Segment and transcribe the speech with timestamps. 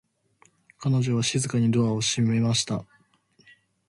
[0.79, 2.87] 彼女は静かにドアを閉めました。